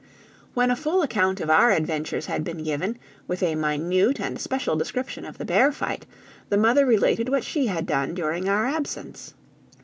[0.55, 4.75] When a full account of our adventures had been given, with a minute and special
[4.75, 6.07] description of the bear fight,
[6.49, 9.35] the mother related what she had done during our absence.